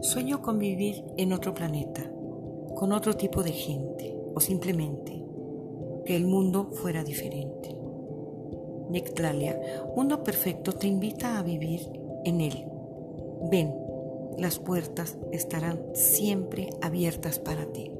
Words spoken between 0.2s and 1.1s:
con vivir